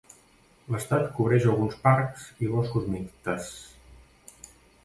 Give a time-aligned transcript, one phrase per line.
[0.75, 3.55] L'estat cobreix alguns parcs i boscos mixtes.